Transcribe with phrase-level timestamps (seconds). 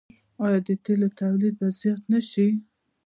[0.45, 2.47] آیا د تیلو تولید به زیات نشي؟